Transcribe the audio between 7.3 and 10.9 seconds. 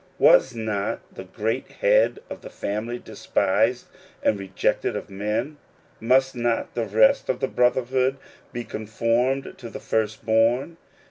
the brotherhood be conformed to the First born